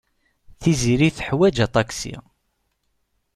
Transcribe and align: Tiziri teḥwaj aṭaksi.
Tiziri 0.61 1.09
teḥwaj 1.17 1.57
aṭaksi. 1.65 2.15